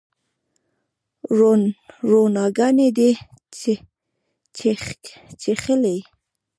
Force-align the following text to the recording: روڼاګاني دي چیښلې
روڼاګاني 2.17 2.89
دي 2.97 3.11
چیښلې 5.43 5.97